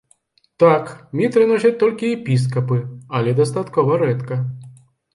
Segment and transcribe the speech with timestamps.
[0.63, 2.81] Так, мітры носяць толькі епіскапы,
[3.21, 4.45] але дастаткова рэдка.